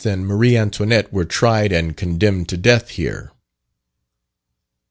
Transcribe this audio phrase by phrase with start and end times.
[0.03, 3.31] and Marie Antoinette were tried and condemned to death here.